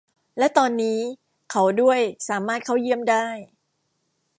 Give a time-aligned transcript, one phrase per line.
[0.37, 0.99] และตอนนี้
[1.51, 1.99] เขาด้วย
[2.29, 3.27] สามารถเข้าเยี่ยมได้